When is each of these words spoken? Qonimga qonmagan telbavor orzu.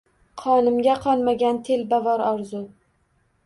Qonimga 0.45 0.95
qonmagan 1.03 1.61
telbavor 1.69 2.27
orzu. 2.33 2.67